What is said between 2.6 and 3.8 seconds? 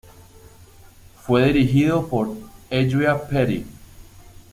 Adria Petty.